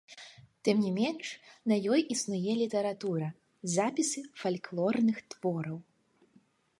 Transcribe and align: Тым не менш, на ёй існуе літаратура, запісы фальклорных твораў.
Тым 0.67 0.77
не 0.85 0.91
менш, 0.99 1.27
на 1.71 1.75
ёй 1.97 2.01
існуе 2.15 2.53
літаратура, 2.61 3.27
запісы 3.75 4.23
фальклорных 4.45 5.17
твораў. 5.35 5.77